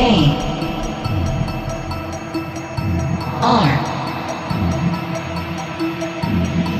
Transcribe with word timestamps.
R. 3.42 3.70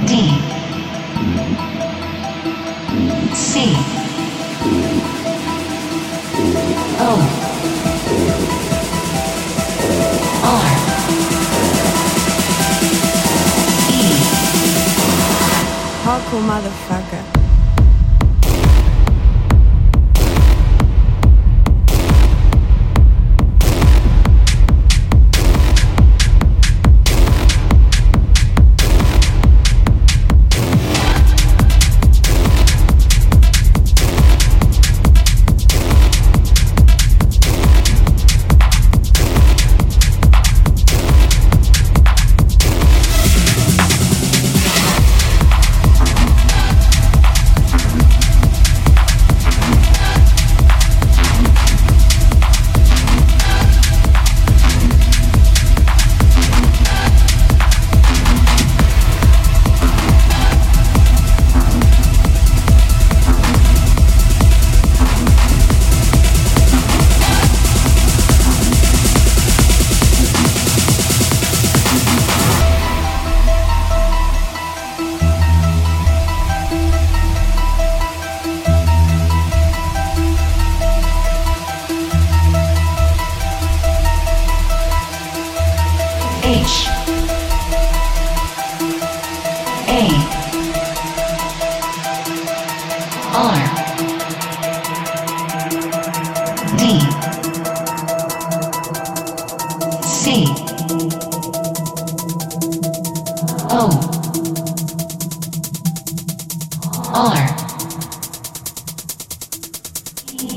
D. 0.07 0.11
C. 3.35 3.75
O. 7.01 7.39
Hardcore 16.05 16.43
motherfucker. 16.43 17.28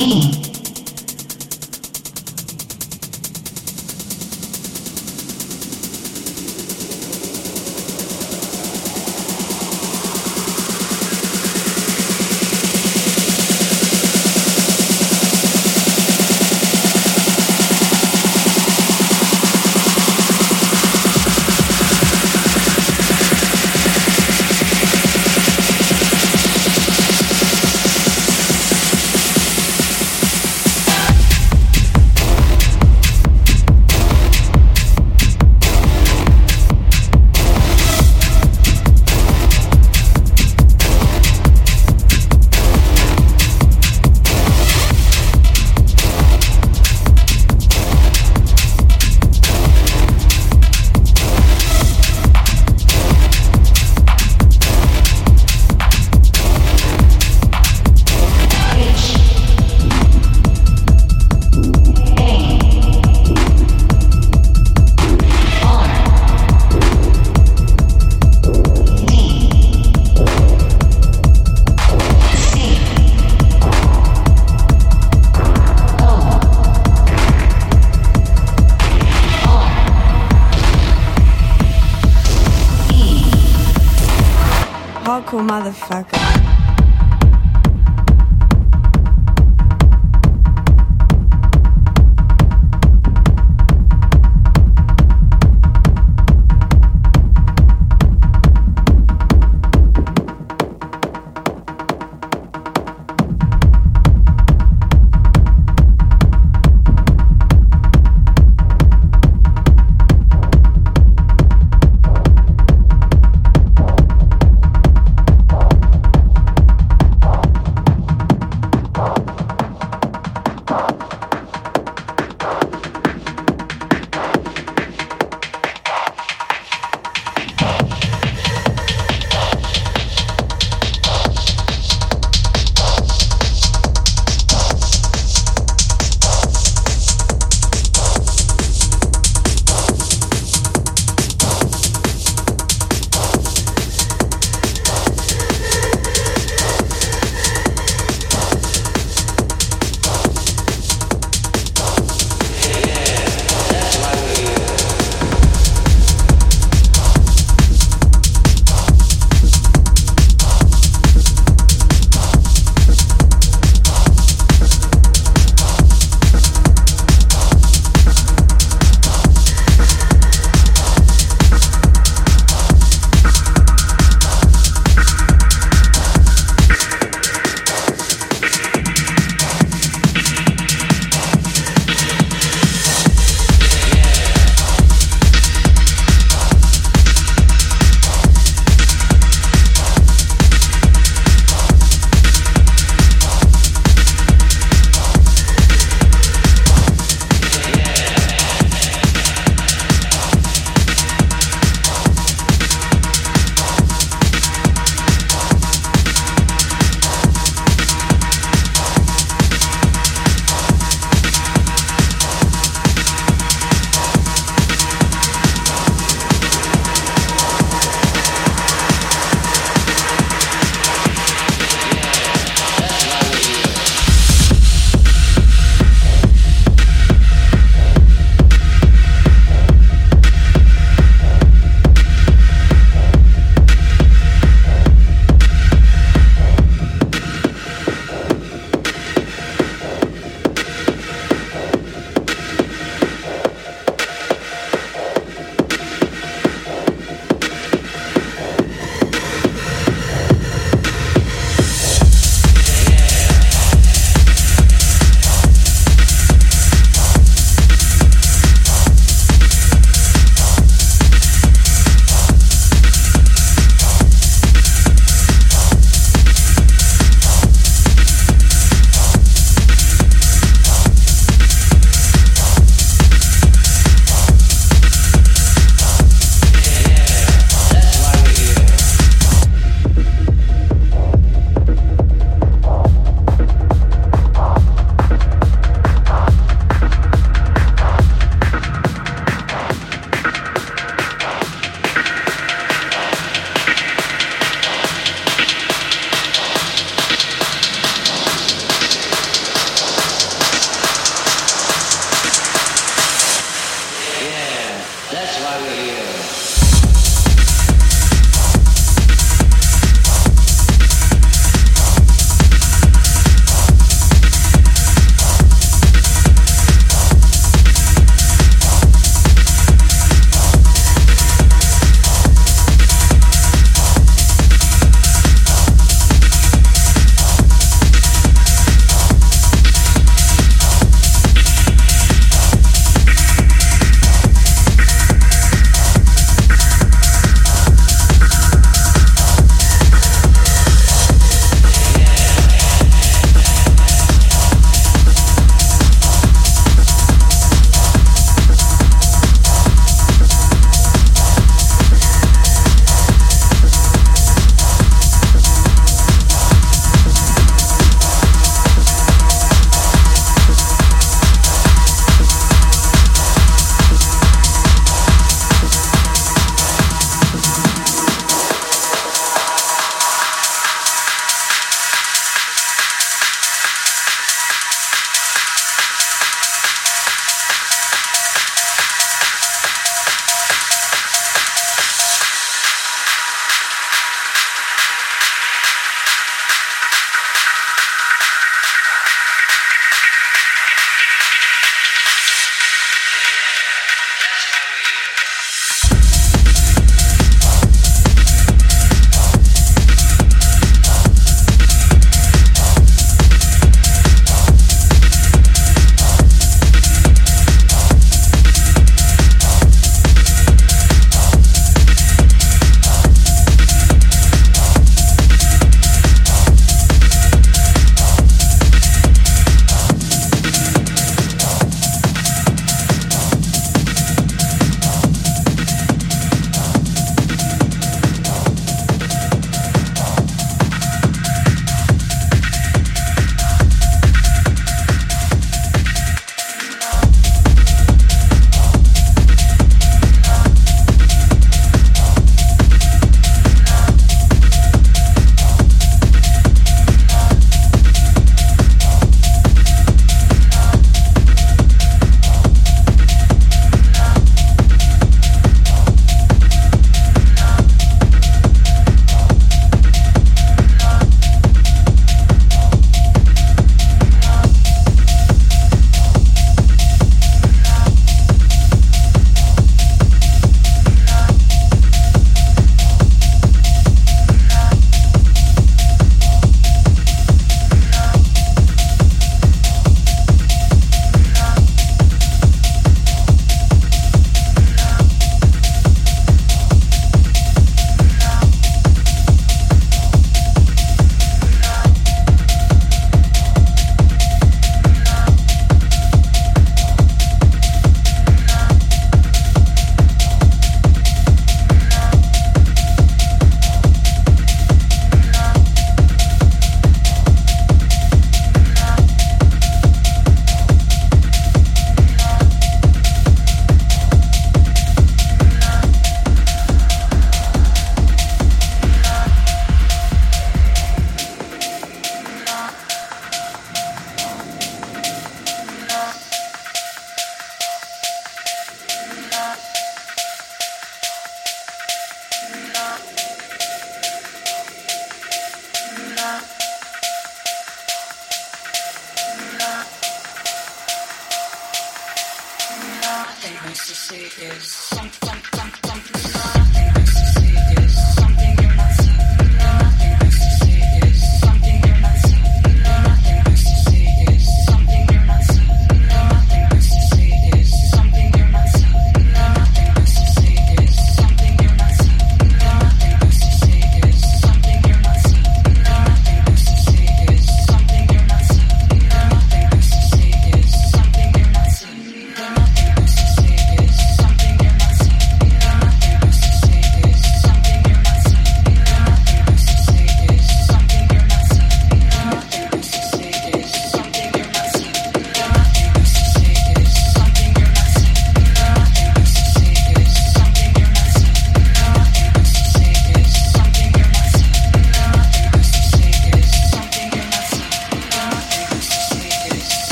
E 0.00 0.37